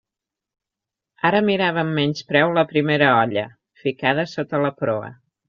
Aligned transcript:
Ara 1.29 1.41
mirava 1.49 1.79
amb 1.81 1.93
menyspreu 1.97 2.55
la 2.59 2.65
primera 2.73 3.11
olla, 3.19 3.45
ficada 3.83 4.27
sota 4.35 4.65
la 4.67 4.75
proa. 4.83 5.15